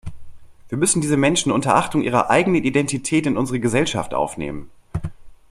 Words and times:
Wir 0.69 0.79
müssen 0.79 0.99
diese 1.01 1.15
Menschen 1.15 1.51
unter 1.51 1.75
Achtung 1.75 2.01
ihrer 2.01 2.31
eigenen 2.31 2.63
Identität 2.63 3.27
in 3.27 3.37
unsere 3.37 3.59
Gesellschaft 3.59 4.15
aufnehmen. 4.15 4.71